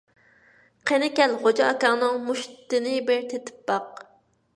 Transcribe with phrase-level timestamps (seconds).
[0.91, 4.03] قېنى كەل، غوجا ئاكاڭنىڭ مۇشتتىنى بىر تېتىپ باق!